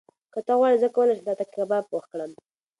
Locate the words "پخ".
1.91-2.03